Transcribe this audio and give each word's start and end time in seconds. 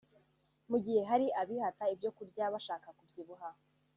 Mu 0.69 0.77
gihe 0.83 1.01
hari 1.09 1.27
abihata 1.41 1.83
ibyo 1.93 2.09
kurya 2.17 2.45
bashaka 2.53 2.87
kubyibuha 2.97 3.49